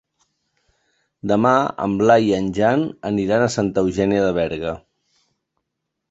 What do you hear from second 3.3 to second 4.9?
a Santa Eugènia de Berga.